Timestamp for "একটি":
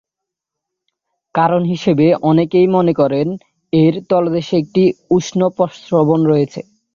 4.57-4.83